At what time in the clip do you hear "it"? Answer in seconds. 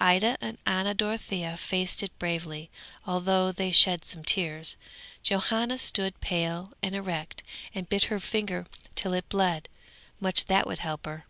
2.02-2.12, 9.14-9.26